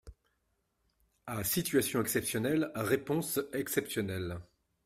[1.27, 4.39] À situation exceptionnelle, réponses exceptionnelles.